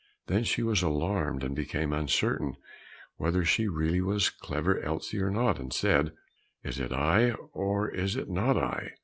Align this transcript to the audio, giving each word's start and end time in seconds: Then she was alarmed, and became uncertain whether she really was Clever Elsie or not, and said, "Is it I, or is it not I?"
Then 0.25 0.43
she 0.45 0.63
was 0.63 0.81
alarmed, 0.81 1.43
and 1.43 1.55
became 1.55 1.93
uncertain 1.93 2.55
whether 3.17 3.45
she 3.45 3.67
really 3.67 4.01
was 4.01 4.31
Clever 4.31 4.81
Elsie 4.81 5.21
or 5.21 5.29
not, 5.29 5.59
and 5.59 5.71
said, 5.71 6.13
"Is 6.63 6.79
it 6.79 6.91
I, 6.91 7.33
or 7.53 7.87
is 7.87 8.15
it 8.15 8.27
not 8.27 8.57
I?" 8.57 8.93